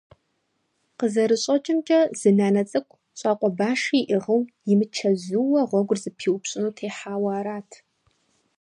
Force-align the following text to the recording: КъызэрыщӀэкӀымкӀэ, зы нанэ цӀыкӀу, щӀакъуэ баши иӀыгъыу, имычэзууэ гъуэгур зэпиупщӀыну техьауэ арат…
КъызэрыщӀэкӀымкӀэ, 0.99 1.99
зы 2.19 2.29
нанэ 2.37 2.63
цӀыкӀу, 2.69 2.99
щӀакъуэ 3.19 3.49
баши 3.57 3.99
иӀыгъыу, 4.13 4.41
имычэзууэ 4.71 5.61
гъуэгур 5.69 5.99
зэпиупщӀыну 6.03 6.75
техьауэ 6.77 7.29
арат… 7.39 7.69